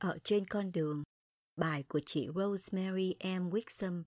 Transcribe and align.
Ở 0.00 0.18
trên 0.24 0.46
con 0.46 0.72
đường, 0.72 1.02
bài 1.56 1.84
của 1.88 2.00
chị 2.06 2.28
Rosemary 2.34 3.14
M. 3.24 3.50
Wixom, 3.50 4.02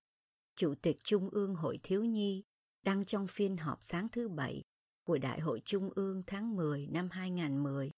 Chủ 0.55 0.75
tịch 0.81 0.97
Trung 1.03 1.29
ương 1.29 1.55
Hội 1.55 1.79
Thiếu 1.83 2.03
Nhi, 2.03 2.43
đăng 2.83 3.05
trong 3.05 3.27
phiên 3.27 3.57
họp 3.57 3.83
sáng 3.83 4.07
thứ 4.09 4.29
Bảy 4.29 4.63
của 5.03 5.17
Đại 5.17 5.39
hội 5.39 5.61
Trung 5.65 5.89
ương 5.95 6.23
tháng 6.27 6.55
10 6.55 6.87
năm 6.87 7.09
2010. 7.11 7.91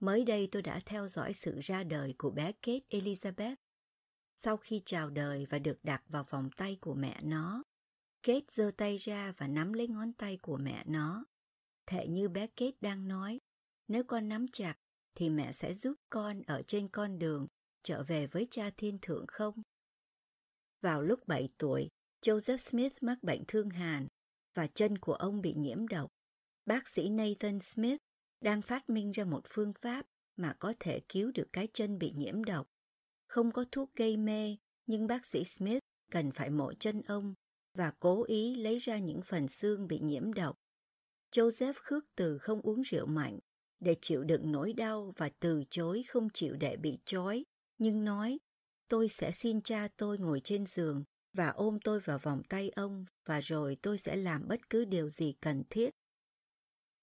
Mới 0.00 0.24
đây 0.24 0.48
tôi 0.52 0.62
đã 0.62 0.80
theo 0.86 1.08
dõi 1.08 1.32
sự 1.32 1.60
ra 1.62 1.84
đời 1.84 2.14
của 2.18 2.30
bé 2.30 2.52
Kate 2.52 2.86
Elizabeth. 2.90 3.56
Sau 4.36 4.56
khi 4.56 4.82
chào 4.86 5.10
đời 5.10 5.46
và 5.50 5.58
được 5.58 5.78
đặt 5.82 6.02
vào 6.08 6.24
vòng 6.30 6.50
tay 6.56 6.78
của 6.80 6.94
mẹ 6.94 7.20
nó, 7.22 7.62
Kate 8.22 8.46
giơ 8.48 8.70
tay 8.76 8.96
ra 8.96 9.32
và 9.36 9.48
nắm 9.48 9.72
lấy 9.72 9.88
ngón 9.88 10.12
tay 10.12 10.38
của 10.42 10.56
mẹ 10.56 10.84
nó. 10.86 11.24
Thể 11.86 12.06
như 12.08 12.28
bé 12.28 12.46
Kate 12.46 12.76
đang 12.80 13.08
nói, 13.08 13.38
nếu 13.88 14.04
con 14.04 14.28
nắm 14.28 14.46
chặt 14.52 14.74
thì 15.14 15.30
mẹ 15.30 15.52
sẽ 15.52 15.74
giúp 15.74 15.94
con 16.10 16.42
ở 16.46 16.62
trên 16.66 16.88
con 16.88 17.18
đường 17.18 17.46
trở 17.82 18.04
về 18.04 18.26
với 18.26 18.46
cha 18.50 18.70
thiên 18.76 18.98
thượng 19.02 19.24
không? 19.28 19.62
Vào 20.80 21.02
lúc 21.02 21.20
7 21.26 21.48
tuổi, 21.58 21.88
Joseph 22.22 22.56
Smith 22.56 22.92
mắc 23.00 23.18
bệnh 23.22 23.44
thương 23.48 23.70
hàn 23.70 24.06
và 24.54 24.66
chân 24.66 24.98
của 24.98 25.14
ông 25.14 25.40
bị 25.40 25.54
nhiễm 25.56 25.88
độc. 25.88 26.10
Bác 26.66 26.88
sĩ 26.88 27.08
Nathan 27.08 27.60
Smith 27.60 28.00
đang 28.40 28.62
phát 28.62 28.90
minh 28.90 29.10
ra 29.10 29.24
một 29.24 29.40
phương 29.48 29.72
pháp 29.72 30.06
mà 30.36 30.56
có 30.58 30.74
thể 30.80 31.00
cứu 31.08 31.32
được 31.34 31.46
cái 31.52 31.68
chân 31.72 31.98
bị 31.98 32.12
nhiễm 32.16 32.44
độc. 32.44 32.66
Không 33.26 33.52
có 33.52 33.64
thuốc 33.72 33.94
gây 33.94 34.16
mê, 34.16 34.56
nhưng 34.86 35.06
bác 35.06 35.26
sĩ 35.26 35.44
Smith 35.44 35.82
cần 36.10 36.30
phải 36.32 36.50
mổ 36.50 36.72
chân 36.72 37.02
ông 37.02 37.34
và 37.74 37.92
cố 38.00 38.24
ý 38.24 38.54
lấy 38.54 38.78
ra 38.78 38.98
những 38.98 39.22
phần 39.22 39.48
xương 39.48 39.88
bị 39.88 40.00
nhiễm 40.02 40.32
độc. 40.32 40.56
Joseph 41.32 41.74
khước 41.76 42.04
từ 42.14 42.38
không 42.38 42.60
uống 42.60 42.82
rượu 42.82 43.06
mạnh 43.06 43.38
để 43.82 43.96
chịu 44.00 44.24
đựng 44.24 44.52
nỗi 44.52 44.72
đau 44.72 45.12
và 45.16 45.30
từ 45.40 45.64
chối 45.70 46.02
không 46.08 46.28
chịu 46.34 46.56
để 46.56 46.76
bị 46.76 46.98
chói 47.04 47.44
nhưng 47.78 48.04
nói, 48.04 48.38
tôi 48.88 49.08
sẽ 49.08 49.30
xin 49.30 49.60
cha 49.60 49.88
tôi 49.96 50.18
ngồi 50.18 50.40
trên 50.44 50.66
giường 50.66 51.04
và 51.32 51.48
ôm 51.48 51.78
tôi 51.84 52.00
vào 52.00 52.18
vòng 52.18 52.42
tay 52.48 52.70
ông 52.70 53.04
và 53.26 53.40
rồi 53.40 53.76
tôi 53.82 53.98
sẽ 53.98 54.16
làm 54.16 54.48
bất 54.48 54.70
cứ 54.70 54.84
điều 54.84 55.08
gì 55.08 55.34
cần 55.40 55.62
thiết. 55.70 55.90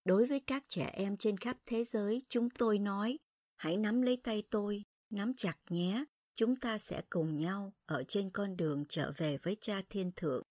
Đối 0.05 0.25
với 0.25 0.39
các 0.39 0.63
trẻ 0.69 0.89
em 0.93 1.17
trên 1.17 1.37
khắp 1.37 1.57
thế 1.65 1.83
giới, 1.83 2.21
chúng 2.29 2.49
tôi 2.49 2.77
nói, 2.77 3.17
hãy 3.55 3.77
nắm 3.77 4.01
lấy 4.01 4.17
tay 4.23 4.43
tôi, 4.49 4.83
nắm 5.09 5.33
chặt 5.37 5.57
nhé, 5.69 6.05
chúng 6.35 6.55
ta 6.55 6.77
sẽ 6.77 7.01
cùng 7.09 7.37
nhau 7.37 7.73
ở 7.85 8.03
trên 8.07 8.29
con 8.29 8.57
đường 8.57 8.85
trở 8.89 9.11
về 9.17 9.37
với 9.37 9.57
cha 9.61 9.81
thiên 9.89 10.11
thượng. 10.15 10.43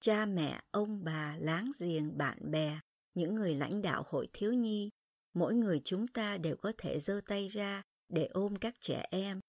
Cha 0.00 0.26
mẹ, 0.26 0.60
ông 0.70 1.04
bà, 1.04 1.36
láng 1.40 1.70
giềng, 1.78 2.18
bạn 2.18 2.50
bè, 2.50 2.80
những 3.14 3.34
người 3.34 3.54
lãnh 3.54 3.82
đạo 3.82 4.04
hội 4.06 4.28
thiếu 4.32 4.52
nhi, 4.52 4.90
mỗi 5.34 5.54
người 5.54 5.80
chúng 5.84 6.08
ta 6.08 6.38
đều 6.38 6.56
có 6.56 6.72
thể 6.78 7.00
giơ 7.00 7.20
tay 7.26 7.46
ra 7.46 7.82
để 8.08 8.26
ôm 8.26 8.56
các 8.56 8.74
trẻ 8.80 9.06
em. 9.10 9.40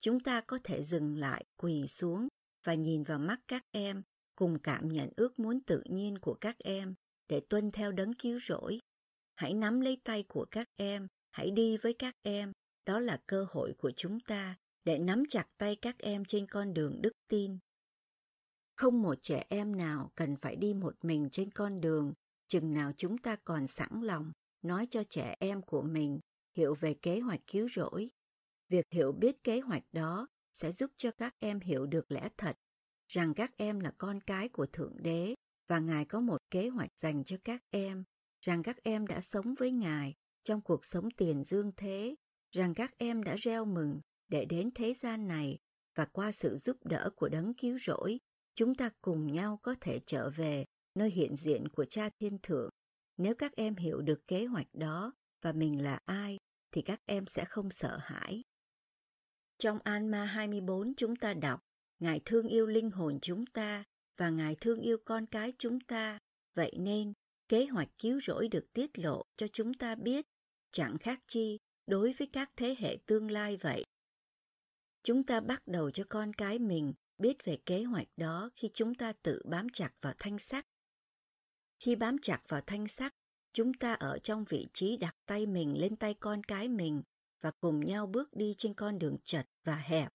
Chúng 0.00 0.20
ta 0.20 0.40
có 0.40 0.58
thể 0.64 0.82
dừng 0.82 1.18
lại, 1.18 1.44
quỳ 1.56 1.86
xuống 1.86 2.28
và 2.64 2.74
nhìn 2.74 3.02
vào 3.02 3.18
mắt 3.18 3.40
các 3.48 3.64
em, 3.70 4.02
cùng 4.36 4.58
cảm 4.58 4.88
nhận 4.88 5.10
ước 5.16 5.38
muốn 5.38 5.60
tự 5.60 5.82
nhiên 5.86 6.18
của 6.18 6.34
các 6.34 6.58
em 6.58 6.94
để 7.28 7.40
tuân 7.48 7.70
theo 7.70 7.92
đấng 7.92 8.14
cứu 8.14 8.38
rỗi. 8.40 8.78
Hãy 9.34 9.54
nắm 9.54 9.80
lấy 9.80 10.00
tay 10.04 10.24
của 10.28 10.46
các 10.50 10.68
em, 10.76 11.06
hãy 11.30 11.50
đi 11.50 11.76
với 11.76 11.94
các 11.94 12.14
em, 12.22 12.52
đó 12.86 13.00
là 13.00 13.20
cơ 13.26 13.46
hội 13.50 13.74
của 13.78 13.92
chúng 13.96 14.20
ta 14.20 14.56
để 14.84 14.98
nắm 14.98 15.22
chặt 15.28 15.46
tay 15.58 15.76
các 15.76 15.98
em 15.98 16.24
trên 16.24 16.46
con 16.46 16.74
đường 16.74 17.02
đức 17.02 17.12
tin. 17.28 17.58
Không 18.76 19.02
một 19.02 19.14
trẻ 19.22 19.44
em 19.48 19.76
nào 19.76 20.12
cần 20.14 20.36
phải 20.36 20.56
đi 20.56 20.74
một 20.74 20.94
mình 21.02 21.28
trên 21.32 21.50
con 21.50 21.80
đường 21.80 22.12
chừng 22.48 22.74
nào 22.74 22.92
chúng 22.96 23.18
ta 23.18 23.36
còn 23.44 23.66
sẵn 23.66 24.00
lòng 24.02 24.32
nói 24.66 24.86
cho 24.90 25.04
trẻ 25.10 25.34
em 25.38 25.62
của 25.62 25.82
mình 25.82 26.20
hiểu 26.56 26.74
về 26.74 26.94
kế 26.94 27.20
hoạch 27.20 27.40
cứu 27.46 27.68
rỗi. 27.68 28.10
Việc 28.68 28.84
hiểu 28.90 29.12
biết 29.12 29.44
kế 29.44 29.60
hoạch 29.60 29.84
đó 29.92 30.26
sẽ 30.52 30.72
giúp 30.72 30.90
cho 30.96 31.10
các 31.10 31.34
em 31.38 31.60
hiểu 31.60 31.86
được 31.86 32.12
lẽ 32.12 32.28
thật, 32.36 32.56
rằng 33.08 33.34
các 33.34 33.56
em 33.56 33.80
là 33.80 33.92
con 33.98 34.20
cái 34.20 34.48
của 34.48 34.66
Thượng 34.66 35.02
Đế 35.02 35.34
và 35.68 35.78
Ngài 35.78 36.04
có 36.04 36.20
một 36.20 36.38
kế 36.50 36.68
hoạch 36.68 36.90
dành 36.98 37.24
cho 37.24 37.36
các 37.44 37.62
em, 37.70 38.04
rằng 38.40 38.62
các 38.62 38.76
em 38.82 39.06
đã 39.06 39.20
sống 39.20 39.54
với 39.58 39.70
Ngài 39.70 40.14
trong 40.44 40.60
cuộc 40.60 40.84
sống 40.84 41.10
tiền 41.10 41.44
dương 41.44 41.72
thế, 41.76 42.14
rằng 42.52 42.74
các 42.74 42.98
em 42.98 43.22
đã 43.22 43.36
reo 43.36 43.64
mừng 43.64 43.98
để 44.28 44.44
đến 44.44 44.70
thế 44.74 44.94
gian 44.94 45.28
này 45.28 45.58
và 45.94 46.04
qua 46.04 46.32
sự 46.32 46.56
giúp 46.56 46.76
đỡ 46.84 47.10
của 47.16 47.28
đấng 47.28 47.54
cứu 47.54 47.78
rỗi, 47.78 48.18
chúng 48.54 48.74
ta 48.74 48.90
cùng 49.00 49.32
nhau 49.32 49.58
có 49.62 49.74
thể 49.80 50.00
trở 50.06 50.30
về 50.30 50.64
nơi 50.94 51.10
hiện 51.10 51.36
diện 51.36 51.68
của 51.68 51.84
Cha 51.84 52.10
Thiên 52.20 52.38
Thượng 52.42 52.70
nếu 53.16 53.34
các 53.34 53.56
em 53.56 53.76
hiểu 53.76 54.02
được 54.02 54.26
kế 54.28 54.44
hoạch 54.44 54.68
đó 54.72 55.12
và 55.42 55.52
mình 55.52 55.82
là 55.82 56.00
ai, 56.04 56.38
thì 56.72 56.82
các 56.82 57.00
em 57.06 57.26
sẽ 57.26 57.44
không 57.44 57.70
sợ 57.70 57.98
hãi. 58.02 58.42
Trong 59.58 59.78
Alma 59.84 60.24
24 60.24 60.94
chúng 60.94 61.16
ta 61.16 61.34
đọc, 61.34 61.60
Ngài 61.98 62.20
thương 62.24 62.48
yêu 62.48 62.66
linh 62.66 62.90
hồn 62.90 63.18
chúng 63.22 63.46
ta 63.46 63.84
và 64.16 64.30
Ngài 64.30 64.56
thương 64.60 64.80
yêu 64.80 64.96
con 65.04 65.26
cái 65.26 65.52
chúng 65.58 65.80
ta. 65.80 66.18
Vậy 66.54 66.72
nên, 66.78 67.12
kế 67.48 67.66
hoạch 67.66 67.88
cứu 67.98 68.20
rỗi 68.20 68.48
được 68.48 68.72
tiết 68.72 68.98
lộ 68.98 69.22
cho 69.36 69.46
chúng 69.52 69.74
ta 69.74 69.94
biết, 69.94 70.26
chẳng 70.72 70.98
khác 70.98 71.20
chi 71.26 71.58
đối 71.86 72.12
với 72.12 72.28
các 72.32 72.50
thế 72.56 72.74
hệ 72.78 72.98
tương 73.06 73.30
lai 73.30 73.56
vậy. 73.56 73.84
Chúng 75.02 75.22
ta 75.22 75.40
bắt 75.40 75.62
đầu 75.66 75.90
cho 75.90 76.04
con 76.08 76.32
cái 76.32 76.58
mình 76.58 76.92
biết 77.18 77.44
về 77.44 77.58
kế 77.66 77.82
hoạch 77.82 78.08
đó 78.16 78.50
khi 78.56 78.70
chúng 78.74 78.94
ta 78.94 79.12
tự 79.12 79.42
bám 79.44 79.68
chặt 79.68 79.90
vào 80.02 80.12
thanh 80.18 80.38
sắt 80.38 80.66
khi 81.78 81.96
bám 81.96 82.16
chặt 82.22 82.40
vào 82.48 82.60
thanh 82.66 82.88
sắt, 82.88 83.14
chúng 83.52 83.74
ta 83.74 83.92
ở 83.92 84.18
trong 84.18 84.44
vị 84.44 84.68
trí 84.72 84.96
đặt 84.96 85.16
tay 85.26 85.46
mình 85.46 85.80
lên 85.80 85.96
tay 85.96 86.14
con 86.14 86.44
cái 86.44 86.68
mình 86.68 87.02
và 87.40 87.50
cùng 87.50 87.80
nhau 87.80 88.06
bước 88.06 88.36
đi 88.36 88.54
trên 88.58 88.74
con 88.74 88.98
đường 88.98 89.16
chật 89.24 89.46
và 89.64 89.76
hẹp. 89.76 90.12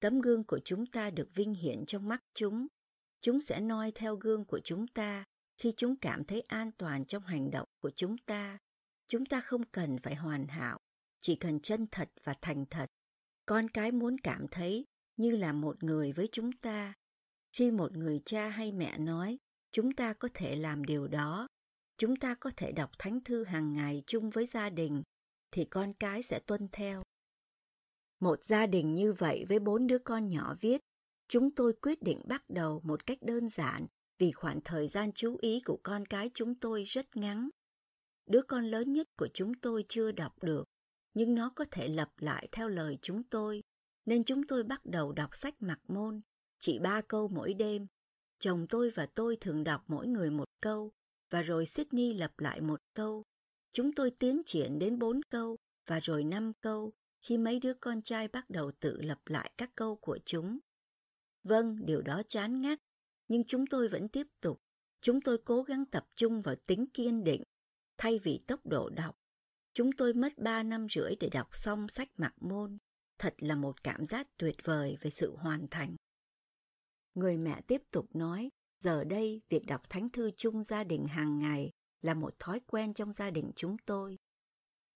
Tấm 0.00 0.20
gương 0.20 0.44
của 0.44 0.60
chúng 0.64 0.86
ta 0.86 1.10
được 1.10 1.28
vinh 1.34 1.54
hiển 1.54 1.86
trong 1.86 2.08
mắt 2.08 2.24
chúng. 2.34 2.66
Chúng 3.20 3.40
sẽ 3.40 3.60
noi 3.60 3.92
theo 3.94 4.16
gương 4.16 4.44
của 4.44 4.60
chúng 4.64 4.86
ta 4.86 5.24
khi 5.56 5.72
chúng 5.76 5.96
cảm 5.96 6.24
thấy 6.24 6.40
an 6.40 6.70
toàn 6.78 7.04
trong 7.04 7.22
hành 7.22 7.50
động 7.50 7.68
của 7.80 7.90
chúng 7.96 8.16
ta. 8.18 8.58
Chúng 9.08 9.26
ta 9.26 9.40
không 9.40 9.64
cần 9.64 9.98
phải 9.98 10.14
hoàn 10.14 10.46
hảo, 10.46 10.78
chỉ 11.20 11.36
cần 11.36 11.60
chân 11.60 11.86
thật 11.90 12.10
và 12.24 12.34
thành 12.40 12.64
thật. 12.70 12.90
Con 13.46 13.70
cái 13.70 13.92
muốn 13.92 14.18
cảm 14.18 14.48
thấy 14.50 14.86
như 15.16 15.30
là 15.30 15.52
một 15.52 15.82
người 15.82 16.12
với 16.12 16.28
chúng 16.32 16.52
ta. 16.52 16.94
Khi 17.52 17.70
một 17.70 17.92
người 17.92 18.22
cha 18.24 18.48
hay 18.48 18.72
mẹ 18.72 18.98
nói, 18.98 19.38
chúng 19.72 19.92
ta 19.92 20.12
có 20.12 20.28
thể 20.34 20.56
làm 20.56 20.84
điều 20.84 21.08
đó. 21.08 21.46
Chúng 21.98 22.16
ta 22.16 22.34
có 22.34 22.50
thể 22.56 22.72
đọc 22.72 22.90
thánh 22.98 23.20
thư 23.24 23.44
hàng 23.44 23.74
ngày 23.74 24.02
chung 24.06 24.30
với 24.30 24.46
gia 24.46 24.70
đình, 24.70 25.02
thì 25.50 25.64
con 25.64 25.92
cái 25.92 26.22
sẽ 26.22 26.40
tuân 26.46 26.68
theo. 26.72 27.02
Một 28.20 28.44
gia 28.44 28.66
đình 28.66 28.94
như 28.94 29.12
vậy 29.12 29.44
với 29.48 29.58
bốn 29.58 29.86
đứa 29.86 29.98
con 29.98 30.28
nhỏ 30.28 30.54
viết, 30.60 30.80
chúng 31.28 31.54
tôi 31.54 31.72
quyết 31.82 32.02
định 32.02 32.20
bắt 32.28 32.44
đầu 32.48 32.80
một 32.84 33.06
cách 33.06 33.18
đơn 33.22 33.48
giản 33.48 33.86
vì 34.18 34.32
khoảng 34.32 34.60
thời 34.64 34.88
gian 34.88 35.12
chú 35.12 35.36
ý 35.40 35.60
của 35.64 35.78
con 35.82 36.06
cái 36.06 36.30
chúng 36.34 36.54
tôi 36.54 36.84
rất 36.84 37.16
ngắn. 37.16 37.48
Đứa 38.26 38.42
con 38.42 38.64
lớn 38.64 38.92
nhất 38.92 39.08
của 39.16 39.28
chúng 39.34 39.54
tôi 39.54 39.84
chưa 39.88 40.12
đọc 40.12 40.42
được, 40.42 40.64
nhưng 41.14 41.34
nó 41.34 41.52
có 41.56 41.64
thể 41.70 41.88
lặp 41.88 42.10
lại 42.18 42.48
theo 42.52 42.68
lời 42.68 42.98
chúng 43.02 43.22
tôi, 43.22 43.62
nên 44.04 44.24
chúng 44.24 44.46
tôi 44.46 44.64
bắt 44.64 44.80
đầu 44.84 45.12
đọc 45.12 45.34
sách 45.34 45.54
mặc 45.62 45.80
môn, 45.88 46.20
chỉ 46.58 46.78
ba 46.78 47.00
câu 47.00 47.28
mỗi 47.28 47.54
đêm. 47.54 47.86
Chồng 48.38 48.66
tôi 48.68 48.90
và 48.90 49.06
tôi 49.06 49.36
thường 49.40 49.64
đọc 49.64 49.84
mỗi 49.88 50.06
người 50.06 50.30
một 50.30 50.48
câu, 50.60 50.92
và 51.30 51.42
rồi 51.42 51.66
Sydney 51.66 52.14
lặp 52.14 52.40
lại 52.40 52.60
một 52.60 52.80
câu. 52.94 53.22
Chúng 53.72 53.92
tôi 53.92 54.10
tiến 54.10 54.42
triển 54.46 54.78
đến 54.78 54.98
bốn 54.98 55.20
câu, 55.30 55.56
và 55.86 56.00
rồi 56.00 56.24
năm 56.24 56.52
câu, 56.60 56.92
khi 57.22 57.38
mấy 57.38 57.60
đứa 57.60 57.74
con 57.74 58.02
trai 58.02 58.28
bắt 58.28 58.50
đầu 58.50 58.72
tự 58.80 59.00
lặp 59.00 59.20
lại 59.26 59.52
các 59.58 59.70
câu 59.74 59.96
của 59.96 60.18
chúng. 60.24 60.58
Vâng, 61.44 61.86
điều 61.86 62.02
đó 62.02 62.22
chán 62.28 62.60
ngắt, 62.60 62.78
nhưng 63.28 63.44
chúng 63.44 63.66
tôi 63.66 63.88
vẫn 63.88 64.08
tiếp 64.08 64.26
tục. 64.40 64.60
Chúng 65.00 65.20
tôi 65.20 65.38
cố 65.44 65.62
gắng 65.62 65.84
tập 65.86 66.06
trung 66.16 66.42
vào 66.42 66.54
tính 66.66 66.86
kiên 66.94 67.24
định, 67.24 67.42
thay 67.98 68.18
vì 68.18 68.40
tốc 68.46 68.66
độ 68.66 68.88
đọc. 68.88 69.16
Chúng 69.72 69.90
tôi 69.92 70.14
mất 70.14 70.38
ba 70.38 70.62
năm 70.62 70.86
rưỡi 70.90 71.16
để 71.20 71.28
đọc 71.28 71.48
xong 71.52 71.88
sách 71.88 72.08
mặc 72.16 72.34
môn. 72.40 72.78
Thật 73.18 73.34
là 73.38 73.54
một 73.54 73.82
cảm 73.84 74.06
giác 74.06 74.26
tuyệt 74.36 74.56
vời 74.64 74.96
về 75.00 75.10
sự 75.10 75.36
hoàn 75.36 75.66
thành. 75.70 75.96
Người 77.16 77.36
mẹ 77.36 77.60
tiếp 77.66 77.82
tục 77.90 78.16
nói, 78.16 78.50
Giờ 78.78 79.04
đây, 79.04 79.42
việc 79.48 79.66
đọc 79.66 79.82
thánh 79.88 80.10
thư 80.10 80.30
chung 80.36 80.64
gia 80.64 80.84
đình 80.84 81.06
hàng 81.06 81.38
ngày 81.38 81.70
là 82.02 82.14
một 82.14 82.38
thói 82.38 82.60
quen 82.60 82.94
trong 82.94 83.12
gia 83.12 83.30
đình 83.30 83.50
chúng 83.56 83.76
tôi. 83.86 84.18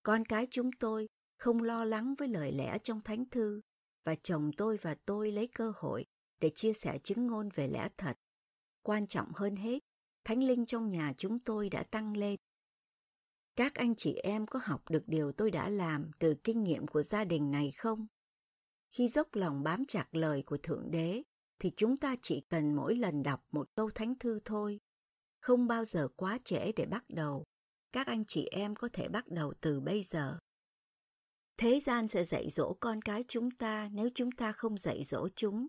Con 0.02 0.24
cái 0.24 0.46
chúng 0.50 0.72
tôi 0.72 1.08
không 1.38 1.62
lo 1.62 1.84
lắng 1.84 2.14
với 2.18 2.28
lời 2.28 2.52
lẽ 2.52 2.78
trong 2.82 3.00
thánh 3.00 3.24
thư 3.30 3.60
và 4.04 4.14
chồng 4.14 4.50
tôi 4.56 4.76
và 4.82 4.94
tôi 5.04 5.32
lấy 5.32 5.46
cơ 5.46 5.72
hội 5.76 6.04
để 6.40 6.50
chia 6.54 6.72
sẻ 6.72 6.98
chứng 6.98 7.26
ngôn 7.26 7.48
về 7.54 7.68
lẽ 7.68 7.88
thật. 7.96 8.18
Quan 8.82 9.06
trọng 9.06 9.32
hơn 9.34 9.56
hết, 9.56 9.78
thánh 10.24 10.42
linh 10.42 10.66
trong 10.66 10.90
nhà 10.90 11.12
chúng 11.16 11.38
tôi 11.38 11.68
đã 11.68 11.82
tăng 11.82 12.16
lên. 12.16 12.36
Các 13.56 13.74
anh 13.74 13.94
chị 13.94 14.14
em 14.14 14.46
có 14.46 14.60
học 14.62 14.90
được 14.90 15.02
điều 15.06 15.32
tôi 15.32 15.50
đã 15.50 15.68
làm 15.68 16.10
từ 16.18 16.34
kinh 16.44 16.62
nghiệm 16.62 16.86
của 16.86 17.02
gia 17.02 17.24
đình 17.24 17.50
này 17.50 17.72
không? 17.76 18.06
Khi 18.90 19.08
dốc 19.08 19.34
lòng 19.34 19.62
bám 19.62 19.86
chặt 19.86 20.06
lời 20.12 20.42
của 20.46 20.56
Thượng 20.62 20.90
Đế, 20.90 21.22
thì 21.60 21.70
chúng 21.76 21.96
ta 21.96 22.16
chỉ 22.22 22.40
cần 22.48 22.74
mỗi 22.74 22.94
lần 22.94 23.22
đọc 23.22 23.40
một 23.52 23.68
câu 23.74 23.90
thánh 23.90 24.14
thư 24.14 24.40
thôi. 24.44 24.80
Không 25.40 25.66
bao 25.66 25.84
giờ 25.84 26.08
quá 26.16 26.38
trễ 26.44 26.72
để 26.72 26.86
bắt 26.86 27.04
đầu. 27.08 27.44
Các 27.92 28.06
anh 28.06 28.24
chị 28.24 28.48
em 28.50 28.74
có 28.74 28.88
thể 28.92 29.08
bắt 29.08 29.28
đầu 29.28 29.54
từ 29.60 29.80
bây 29.80 30.02
giờ. 30.02 30.38
Thế 31.56 31.80
gian 31.80 32.08
sẽ 32.08 32.24
dạy 32.24 32.50
dỗ 32.50 32.76
con 32.80 33.02
cái 33.02 33.24
chúng 33.28 33.50
ta 33.50 33.88
nếu 33.92 34.08
chúng 34.14 34.32
ta 34.32 34.52
không 34.52 34.78
dạy 34.78 35.04
dỗ 35.04 35.28
chúng, 35.36 35.66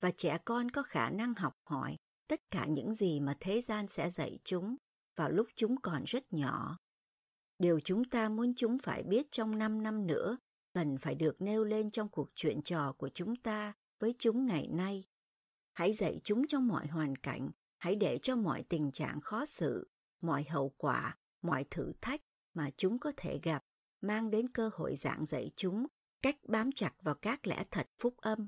và 0.00 0.10
trẻ 0.10 0.38
con 0.44 0.70
có 0.70 0.82
khả 0.82 1.10
năng 1.10 1.34
học 1.34 1.54
hỏi 1.66 1.96
tất 2.28 2.40
cả 2.50 2.66
những 2.66 2.94
gì 2.94 3.20
mà 3.20 3.36
thế 3.40 3.60
gian 3.60 3.88
sẽ 3.88 4.10
dạy 4.10 4.38
chúng 4.44 4.76
vào 5.16 5.30
lúc 5.30 5.48
chúng 5.56 5.76
còn 5.80 6.04
rất 6.06 6.32
nhỏ. 6.32 6.76
Điều 7.58 7.80
chúng 7.80 8.04
ta 8.04 8.28
muốn 8.28 8.54
chúng 8.56 8.78
phải 8.78 9.02
biết 9.02 9.26
trong 9.30 9.58
5 9.58 9.82
năm 9.82 10.06
nữa 10.06 10.36
cần 10.72 10.98
phải 10.98 11.14
được 11.14 11.36
nêu 11.38 11.64
lên 11.64 11.90
trong 11.90 12.08
cuộc 12.08 12.30
chuyện 12.34 12.62
trò 12.62 12.92
của 12.92 13.08
chúng 13.08 13.36
ta 13.36 13.72
với 13.98 14.14
chúng 14.18 14.46
ngày 14.46 14.68
nay. 14.68 15.04
Hãy 15.74 15.92
dạy 15.92 16.20
chúng 16.24 16.46
trong 16.46 16.68
mọi 16.68 16.86
hoàn 16.86 17.16
cảnh, 17.16 17.50
hãy 17.78 17.96
để 17.96 18.18
cho 18.22 18.36
mọi 18.36 18.62
tình 18.68 18.92
trạng 18.92 19.20
khó 19.20 19.46
xử, 19.46 19.88
mọi 20.20 20.44
hậu 20.44 20.74
quả, 20.76 21.18
mọi 21.42 21.64
thử 21.70 21.92
thách 22.00 22.20
mà 22.54 22.70
chúng 22.76 22.98
có 22.98 23.12
thể 23.16 23.40
gặp 23.42 23.64
mang 24.00 24.30
đến 24.30 24.48
cơ 24.48 24.70
hội 24.74 24.96
giảng 24.96 25.26
dạy 25.26 25.50
chúng 25.56 25.86
cách 26.22 26.36
bám 26.48 26.72
chặt 26.72 26.92
vào 27.02 27.14
các 27.14 27.46
lẽ 27.46 27.64
thật 27.70 27.88
phúc 27.98 28.14
âm. 28.16 28.46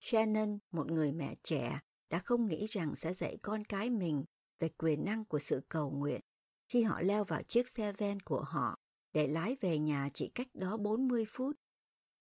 Shannon, 0.00 0.58
một 0.70 0.90
người 0.90 1.12
mẹ 1.12 1.34
trẻ, 1.42 1.80
đã 2.10 2.18
không 2.18 2.46
nghĩ 2.46 2.66
rằng 2.70 2.94
sẽ 2.96 3.14
dạy 3.14 3.36
con 3.42 3.64
cái 3.64 3.90
mình 3.90 4.24
về 4.58 4.68
quyền 4.68 5.04
năng 5.04 5.24
của 5.24 5.38
sự 5.38 5.62
cầu 5.68 5.90
nguyện 5.90 6.20
khi 6.68 6.82
họ 6.82 7.00
leo 7.00 7.24
vào 7.24 7.42
chiếc 7.42 7.68
xe 7.68 7.92
ven 7.92 8.20
của 8.20 8.42
họ 8.42 8.78
để 9.12 9.26
lái 9.26 9.56
về 9.60 9.78
nhà 9.78 10.10
chỉ 10.14 10.30
cách 10.34 10.48
đó 10.54 10.76
40 10.76 11.24
phút. 11.28 11.56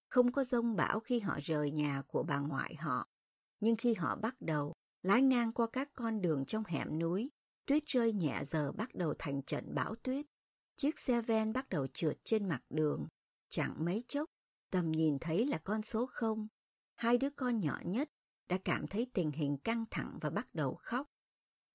Không 0.07 0.31
có 0.31 0.43
rông 0.43 0.75
bão 0.75 0.99
khi 0.99 1.19
họ 1.19 1.39
rời 1.41 1.71
nhà 1.71 2.01
của 2.07 2.23
bà 2.23 2.39
ngoại 2.39 2.75
họ, 2.75 3.07
nhưng 3.59 3.75
khi 3.75 3.93
họ 3.93 4.15
bắt 4.15 4.35
đầu 4.39 4.73
lái 5.01 5.21
ngang 5.21 5.53
qua 5.53 5.67
các 5.73 5.89
con 5.93 6.21
đường 6.21 6.45
trong 6.45 6.63
hẻm 6.67 6.99
núi, 6.99 7.29
tuyết 7.65 7.83
rơi 7.85 8.13
nhẹ 8.13 8.43
giờ 8.51 8.71
bắt 8.71 8.95
đầu 8.95 9.13
thành 9.19 9.41
trận 9.41 9.75
bão 9.75 9.95
tuyết. 9.95 10.25
Chiếc 10.75 10.99
xe 10.99 11.21
ven 11.21 11.53
bắt 11.53 11.69
đầu 11.69 11.87
trượt 11.93 12.17
trên 12.23 12.47
mặt 12.47 12.61
đường, 12.69 13.07
chẳng 13.49 13.85
mấy 13.85 14.03
chốc, 14.07 14.29
tầm 14.71 14.91
nhìn 14.91 15.19
thấy 15.19 15.45
là 15.45 15.57
con 15.57 15.81
số 15.81 16.05
không. 16.05 16.47
Hai 16.95 17.17
đứa 17.17 17.29
con 17.29 17.59
nhỏ 17.59 17.79
nhất 17.85 18.09
đã 18.49 18.57
cảm 18.63 18.87
thấy 18.87 19.07
tình 19.13 19.31
hình 19.31 19.57
căng 19.63 19.85
thẳng 19.91 20.17
và 20.21 20.29
bắt 20.29 20.47
đầu 20.53 20.75
khóc. 20.75 21.07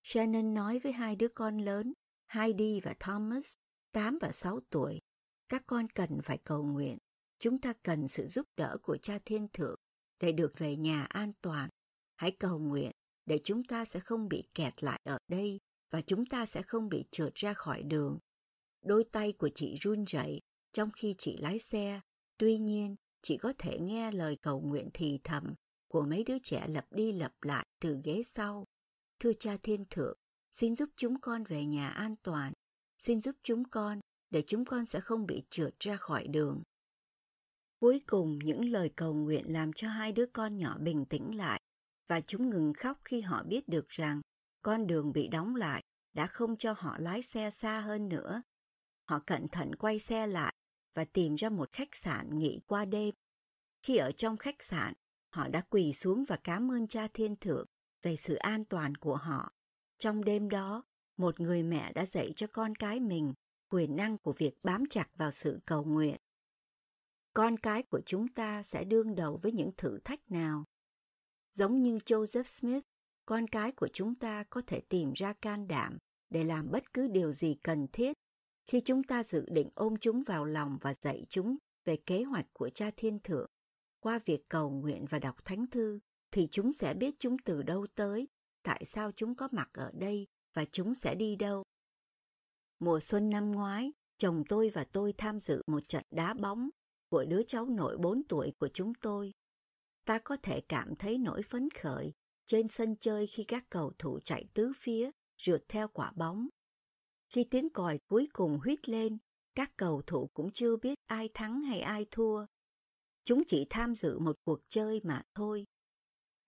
Shannon 0.02 0.54
nói 0.54 0.78
với 0.78 0.92
hai 0.92 1.16
đứa 1.16 1.28
con 1.28 1.58
lớn, 1.58 1.92
Heidi 2.28 2.80
và 2.80 2.94
Thomas, 3.00 3.46
8 3.92 4.18
và 4.20 4.32
6 4.32 4.60
tuổi, 4.70 5.00
các 5.48 5.62
con 5.66 5.88
cần 5.88 6.22
phải 6.22 6.38
cầu 6.44 6.62
nguyện. 6.62 6.98
Chúng 7.38 7.60
ta 7.60 7.72
cần 7.82 8.08
sự 8.08 8.26
giúp 8.26 8.46
đỡ 8.56 8.76
của 8.82 8.96
cha 8.96 9.18
thiên 9.24 9.48
thượng 9.52 9.80
để 10.20 10.32
được 10.32 10.52
về 10.58 10.76
nhà 10.76 11.04
an 11.04 11.32
toàn. 11.40 11.68
Hãy 12.16 12.30
cầu 12.30 12.58
nguyện 12.58 12.90
để 13.26 13.40
chúng 13.44 13.64
ta 13.64 13.84
sẽ 13.84 14.00
không 14.00 14.28
bị 14.28 14.42
kẹt 14.54 14.84
lại 14.84 15.00
ở 15.04 15.18
đây 15.28 15.58
và 15.90 16.00
chúng 16.00 16.26
ta 16.26 16.46
sẽ 16.46 16.62
không 16.62 16.88
bị 16.88 17.04
trượt 17.10 17.34
ra 17.34 17.52
khỏi 17.52 17.82
đường. 17.82 18.18
Đôi 18.82 19.04
tay 19.12 19.32
của 19.32 19.48
chị 19.54 19.76
run 19.80 20.04
rẩy 20.04 20.40
trong 20.72 20.90
khi 20.96 21.14
chị 21.18 21.36
lái 21.36 21.58
xe. 21.58 22.00
Tuy 22.38 22.58
nhiên, 22.58 22.96
chị 23.22 23.36
có 23.36 23.52
thể 23.58 23.78
nghe 23.80 24.12
lời 24.12 24.36
cầu 24.42 24.60
nguyện 24.60 24.88
thì 24.94 25.20
thầm 25.24 25.54
của 25.88 26.02
mấy 26.02 26.24
đứa 26.24 26.38
trẻ 26.38 26.66
lặp 26.68 26.86
đi 26.90 27.12
lặp 27.12 27.32
lại 27.42 27.66
từ 27.80 28.00
ghế 28.04 28.22
sau. 28.34 28.64
Thưa 29.18 29.32
cha 29.32 29.56
thiên 29.62 29.84
thượng, 29.90 30.18
xin 30.50 30.76
giúp 30.76 30.88
chúng 30.96 31.20
con 31.20 31.44
về 31.44 31.64
nhà 31.64 31.88
an 31.88 32.14
toàn. 32.22 32.52
Xin 32.98 33.20
giúp 33.20 33.36
chúng 33.42 33.64
con 33.64 34.00
để 34.30 34.42
chúng 34.46 34.64
con 34.64 34.86
sẽ 34.86 35.00
không 35.00 35.26
bị 35.26 35.42
trượt 35.50 35.74
ra 35.80 35.96
khỏi 35.96 36.26
đường. 36.26 36.62
Cuối 37.84 38.00
cùng, 38.06 38.38
những 38.38 38.64
lời 38.64 38.90
cầu 38.96 39.14
nguyện 39.14 39.52
làm 39.52 39.72
cho 39.72 39.88
hai 39.88 40.12
đứa 40.12 40.26
con 40.26 40.56
nhỏ 40.56 40.78
bình 40.78 41.04
tĩnh 41.04 41.36
lại 41.36 41.60
và 42.08 42.20
chúng 42.20 42.50
ngừng 42.50 42.72
khóc 42.74 43.00
khi 43.04 43.20
họ 43.20 43.42
biết 43.42 43.68
được 43.68 43.88
rằng 43.88 44.20
con 44.62 44.86
đường 44.86 45.12
bị 45.12 45.28
đóng 45.28 45.56
lại 45.56 45.82
đã 46.12 46.26
không 46.26 46.56
cho 46.56 46.74
họ 46.78 46.98
lái 46.98 47.22
xe 47.22 47.50
xa 47.50 47.80
hơn 47.80 48.08
nữa. 48.08 48.42
Họ 49.08 49.18
cẩn 49.26 49.48
thận 49.48 49.74
quay 49.74 49.98
xe 49.98 50.26
lại 50.26 50.54
và 50.94 51.04
tìm 51.04 51.34
ra 51.34 51.48
một 51.48 51.72
khách 51.72 51.94
sạn 51.94 52.38
nghỉ 52.38 52.60
qua 52.66 52.84
đêm. 52.84 53.14
Khi 53.82 53.96
ở 53.96 54.12
trong 54.12 54.36
khách 54.36 54.62
sạn, 54.62 54.94
họ 55.30 55.48
đã 55.48 55.60
quỳ 55.60 55.92
xuống 55.92 56.24
và 56.24 56.36
cảm 56.36 56.70
ơn 56.70 56.86
cha 56.86 57.08
thiên 57.12 57.36
thượng 57.36 57.66
về 58.02 58.16
sự 58.16 58.34
an 58.34 58.64
toàn 58.64 58.94
của 58.94 59.16
họ. 59.16 59.52
Trong 59.98 60.24
đêm 60.24 60.48
đó, 60.48 60.82
một 61.16 61.40
người 61.40 61.62
mẹ 61.62 61.92
đã 61.92 62.06
dạy 62.06 62.32
cho 62.36 62.46
con 62.46 62.74
cái 62.74 63.00
mình 63.00 63.34
quyền 63.68 63.96
năng 63.96 64.18
của 64.18 64.32
việc 64.32 64.54
bám 64.62 64.84
chặt 64.90 65.08
vào 65.16 65.30
sự 65.30 65.60
cầu 65.66 65.84
nguyện. 65.84 66.16
Con 67.34 67.56
cái 67.56 67.82
của 67.82 68.00
chúng 68.06 68.28
ta 68.28 68.62
sẽ 68.62 68.84
đương 68.84 69.14
đầu 69.14 69.36
với 69.42 69.52
những 69.52 69.70
thử 69.76 69.98
thách 70.04 70.30
nào? 70.30 70.64
Giống 71.50 71.82
như 71.82 71.98
Joseph 71.98 72.42
Smith, 72.42 72.84
con 73.26 73.48
cái 73.48 73.72
của 73.72 73.88
chúng 73.92 74.14
ta 74.14 74.44
có 74.50 74.62
thể 74.66 74.80
tìm 74.80 75.12
ra 75.12 75.32
can 75.32 75.68
đảm 75.68 75.98
để 76.30 76.44
làm 76.44 76.70
bất 76.70 76.92
cứ 76.92 77.08
điều 77.08 77.32
gì 77.32 77.56
cần 77.62 77.86
thiết 77.92 78.12
khi 78.66 78.80
chúng 78.84 79.02
ta 79.02 79.22
dự 79.22 79.46
định 79.48 79.70
ôm 79.74 79.94
chúng 80.00 80.22
vào 80.22 80.44
lòng 80.44 80.78
và 80.80 80.94
dạy 80.94 81.26
chúng 81.28 81.56
về 81.84 81.96
kế 82.06 82.22
hoạch 82.22 82.46
của 82.52 82.68
cha 82.68 82.90
thiên 82.96 83.18
thượng. 83.18 83.46
Qua 84.00 84.20
việc 84.24 84.48
cầu 84.48 84.70
nguyện 84.70 85.04
và 85.10 85.18
đọc 85.18 85.44
thánh 85.44 85.66
thư, 85.66 85.98
thì 86.30 86.48
chúng 86.50 86.72
sẽ 86.72 86.94
biết 86.94 87.14
chúng 87.18 87.38
từ 87.38 87.62
đâu 87.62 87.86
tới, 87.94 88.28
tại 88.62 88.84
sao 88.84 89.12
chúng 89.12 89.34
có 89.34 89.48
mặt 89.52 89.68
ở 89.72 89.90
đây 89.94 90.26
và 90.54 90.64
chúng 90.72 90.94
sẽ 90.94 91.14
đi 91.14 91.36
đâu. 91.36 91.62
Mùa 92.78 93.00
xuân 93.00 93.30
năm 93.30 93.52
ngoái, 93.52 93.92
chồng 94.18 94.44
tôi 94.48 94.70
và 94.74 94.84
tôi 94.92 95.12
tham 95.18 95.40
dự 95.40 95.62
một 95.66 95.88
trận 95.88 96.04
đá 96.10 96.34
bóng 96.34 96.68
của 97.14 97.24
đứa 97.24 97.42
cháu 97.42 97.66
nội 97.66 97.96
4 97.98 98.22
tuổi 98.28 98.52
của 98.58 98.68
chúng 98.74 98.94
tôi. 98.94 99.32
Ta 100.04 100.18
có 100.18 100.36
thể 100.42 100.60
cảm 100.68 100.96
thấy 100.96 101.18
nỗi 101.18 101.42
phấn 101.42 101.68
khởi 101.70 102.12
trên 102.46 102.68
sân 102.68 102.96
chơi 103.00 103.26
khi 103.26 103.44
các 103.44 103.64
cầu 103.70 103.92
thủ 103.98 104.18
chạy 104.24 104.44
tứ 104.54 104.72
phía, 104.76 105.10
rượt 105.38 105.64
theo 105.68 105.88
quả 105.88 106.12
bóng. 106.16 106.48
Khi 107.28 107.44
tiếng 107.50 107.70
còi 107.70 107.98
cuối 108.06 108.28
cùng 108.32 108.58
huýt 108.64 108.88
lên, 108.88 109.18
các 109.54 109.72
cầu 109.76 110.02
thủ 110.06 110.30
cũng 110.34 110.50
chưa 110.50 110.76
biết 110.76 110.98
ai 111.06 111.28
thắng 111.34 111.62
hay 111.62 111.80
ai 111.80 112.06
thua. 112.10 112.46
Chúng 113.24 113.42
chỉ 113.46 113.66
tham 113.70 113.94
dự 113.94 114.18
một 114.18 114.36
cuộc 114.44 114.60
chơi 114.68 115.00
mà 115.04 115.22
thôi. 115.34 115.64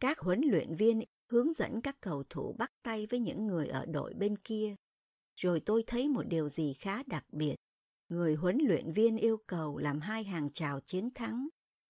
Các 0.01 0.19
huấn 0.19 0.41
luyện 0.41 0.75
viên 0.75 1.03
hướng 1.31 1.53
dẫn 1.53 1.81
các 1.81 1.97
cầu 2.01 2.25
thủ 2.31 2.55
bắt 2.59 2.71
tay 2.83 3.07
với 3.07 3.21
những 3.21 3.47
người 3.47 3.67
ở 3.69 3.87
đội 3.87 4.15
bên 4.15 4.37
kia. 4.37 4.75
Rồi 5.37 5.61
tôi 5.61 5.85
thấy 5.87 6.09
một 6.09 6.27
điều 6.29 6.49
gì 6.49 6.73
khá 6.73 7.03
đặc 7.07 7.25
biệt. 7.33 7.57
Người 8.09 8.35
huấn 8.35 8.59
luyện 8.59 8.93
viên 8.93 9.17
yêu 9.17 9.37
cầu 9.47 9.79
làm 9.79 10.01
hai 10.01 10.25
hàng 10.25 10.51
chào 10.53 10.81
chiến 10.81 11.11
thắng. 11.15 11.49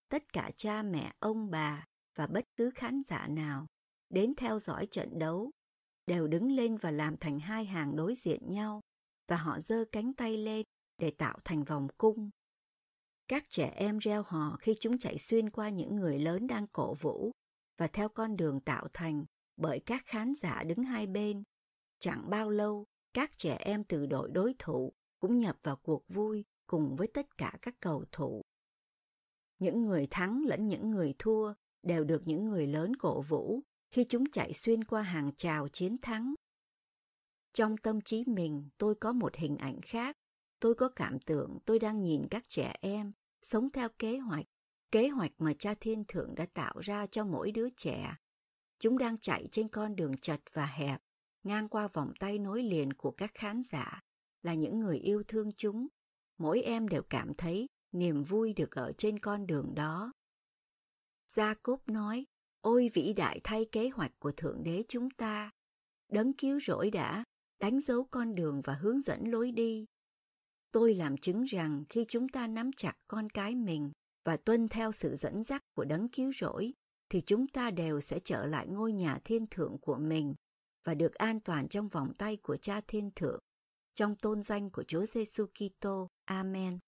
Tất 0.08 0.32
cả 0.32 0.50
cha 0.56 0.82
mẹ, 0.82 1.12
ông 1.20 1.50
bà 1.50 1.84
và 2.14 2.26
bất 2.26 2.44
cứ 2.56 2.70
khán 2.74 3.02
giả 3.08 3.26
nào 3.26 3.66
đến 4.10 4.34
theo 4.36 4.58
dõi 4.58 4.86
trận 4.86 5.18
đấu 5.18 5.50
đều 6.06 6.28
đứng 6.28 6.52
lên 6.52 6.76
và 6.76 6.90
làm 6.90 7.16
thành 7.16 7.40
hai 7.40 7.64
hàng 7.64 7.96
đối 7.96 8.14
diện 8.14 8.48
nhau 8.48 8.80
và 9.28 9.36
họ 9.36 9.60
giơ 9.60 9.84
cánh 9.92 10.12
tay 10.14 10.36
lên 10.36 10.66
để 10.98 11.10
tạo 11.10 11.38
thành 11.44 11.64
vòng 11.64 11.88
cung. 11.98 12.30
Các 13.28 13.44
trẻ 13.48 13.72
em 13.76 13.98
reo 13.98 14.22
hò 14.22 14.56
khi 14.60 14.74
chúng 14.80 14.98
chạy 14.98 15.18
xuyên 15.18 15.50
qua 15.50 15.68
những 15.68 15.96
người 15.96 16.18
lớn 16.18 16.46
đang 16.46 16.66
cổ 16.66 16.94
vũ 16.94 17.30
và 17.78 17.86
theo 17.86 18.08
con 18.08 18.36
đường 18.36 18.60
tạo 18.60 18.88
thành 18.92 19.24
bởi 19.56 19.80
các 19.86 20.02
khán 20.06 20.34
giả 20.34 20.62
đứng 20.62 20.82
hai 20.82 21.06
bên. 21.06 21.42
Chẳng 21.98 22.30
bao 22.30 22.50
lâu, 22.50 22.84
các 23.14 23.30
trẻ 23.38 23.56
em 23.60 23.84
từ 23.84 24.06
đội 24.06 24.30
đối 24.30 24.54
thủ 24.58 24.92
cũng 25.20 25.38
nhập 25.38 25.56
vào 25.62 25.76
cuộc 25.76 26.08
vui 26.08 26.44
cùng 26.66 26.96
với 26.96 27.06
tất 27.06 27.38
cả 27.38 27.58
các 27.62 27.74
cầu 27.80 28.04
thủ. 28.12 28.42
Những 29.58 29.84
người 29.84 30.06
thắng 30.10 30.44
lẫn 30.46 30.68
những 30.68 30.90
người 30.90 31.14
thua 31.18 31.54
đều 31.82 32.04
được 32.04 32.22
những 32.26 32.44
người 32.44 32.66
lớn 32.66 32.96
cổ 32.96 33.20
vũ 33.20 33.60
khi 33.90 34.04
chúng 34.08 34.30
chạy 34.30 34.52
xuyên 34.52 34.84
qua 34.84 35.02
hàng 35.02 35.30
trào 35.36 35.68
chiến 35.68 35.98
thắng. 36.02 36.34
Trong 37.52 37.76
tâm 37.76 38.00
trí 38.00 38.24
mình, 38.26 38.68
tôi 38.78 38.94
có 38.94 39.12
một 39.12 39.36
hình 39.36 39.56
ảnh 39.56 39.80
khác. 39.80 40.16
Tôi 40.60 40.74
có 40.74 40.88
cảm 40.88 41.18
tưởng 41.18 41.58
tôi 41.64 41.78
đang 41.78 42.02
nhìn 42.02 42.26
các 42.30 42.44
trẻ 42.48 42.76
em 42.80 43.12
sống 43.42 43.70
theo 43.70 43.88
kế 43.98 44.18
hoạch, 44.18 44.46
kế 44.90 45.08
hoạch 45.08 45.32
mà 45.38 45.54
cha 45.58 45.74
thiên 45.80 46.04
thượng 46.08 46.34
đã 46.34 46.46
tạo 46.54 46.74
ra 46.80 47.06
cho 47.06 47.24
mỗi 47.24 47.52
đứa 47.52 47.68
trẻ. 47.70 48.14
Chúng 48.78 48.98
đang 48.98 49.18
chạy 49.18 49.48
trên 49.52 49.68
con 49.68 49.96
đường 49.96 50.16
chật 50.16 50.40
và 50.52 50.66
hẹp, 50.66 51.00
ngang 51.42 51.68
qua 51.68 51.88
vòng 51.88 52.12
tay 52.18 52.38
nối 52.38 52.62
liền 52.62 52.92
của 52.92 53.10
các 53.10 53.30
khán 53.34 53.62
giả, 53.62 54.02
là 54.46 54.54
những 54.54 54.80
người 54.80 54.98
yêu 54.98 55.22
thương 55.28 55.52
chúng. 55.56 55.86
Mỗi 56.38 56.60
em 56.60 56.88
đều 56.88 57.02
cảm 57.10 57.34
thấy 57.34 57.66
niềm 57.92 58.22
vui 58.24 58.52
được 58.52 58.70
ở 58.70 58.92
trên 58.98 59.18
con 59.18 59.46
đường 59.46 59.74
đó. 59.74 60.12
Gia 61.32 61.54
Cốp 61.54 61.88
nói, 61.88 62.26
ôi 62.60 62.90
vĩ 62.94 63.12
đại 63.12 63.40
thay 63.44 63.66
kế 63.72 63.88
hoạch 63.88 64.12
của 64.18 64.32
Thượng 64.32 64.62
Đế 64.62 64.82
chúng 64.88 65.10
ta, 65.10 65.50
đấng 66.12 66.32
cứu 66.32 66.60
rỗi 66.60 66.90
đã 66.90 67.24
đánh 67.60 67.80
dấu 67.80 68.04
con 68.10 68.34
đường 68.34 68.62
và 68.64 68.74
hướng 68.74 69.00
dẫn 69.00 69.30
lối 69.30 69.52
đi. 69.52 69.86
Tôi 70.72 70.94
làm 70.94 71.16
chứng 71.16 71.44
rằng 71.44 71.84
khi 71.88 72.04
chúng 72.08 72.28
ta 72.28 72.46
nắm 72.46 72.70
chặt 72.76 72.94
con 73.08 73.30
cái 73.30 73.54
mình 73.54 73.90
và 74.24 74.36
tuân 74.36 74.68
theo 74.68 74.92
sự 74.92 75.16
dẫn 75.16 75.42
dắt 75.44 75.62
của 75.76 75.84
đấng 75.84 76.08
cứu 76.08 76.32
rỗi, 76.32 76.72
thì 77.08 77.20
chúng 77.26 77.48
ta 77.48 77.70
đều 77.70 78.00
sẽ 78.00 78.18
trở 78.24 78.46
lại 78.46 78.66
ngôi 78.66 78.92
nhà 78.92 79.18
thiên 79.24 79.46
thượng 79.50 79.78
của 79.78 79.96
mình 79.96 80.34
và 80.84 80.94
được 80.94 81.14
an 81.14 81.40
toàn 81.40 81.68
trong 81.68 81.88
vòng 81.88 82.12
tay 82.18 82.36
của 82.36 82.56
Cha 82.56 82.80
Thiên 82.86 83.10
Thượng, 83.16 83.40
trong 83.96 84.16
tôn 84.16 84.42
danh 84.42 84.70
của 84.70 84.82
Chúa 84.82 85.04
Giêsu 85.06 85.46
Kitô. 85.54 86.08
Amen. 86.24 86.85